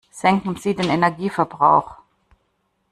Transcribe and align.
Senken 0.09 0.55
Sie 0.55 0.73
den 0.73 0.89
Energieverbrauch! 0.89 1.95